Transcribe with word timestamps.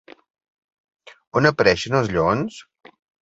On 1.41 1.49
apareixen 1.51 1.99
els 2.01 2.11
lleons? 2.17 2.61